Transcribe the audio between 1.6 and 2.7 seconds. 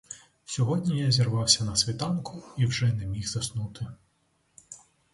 на світанку і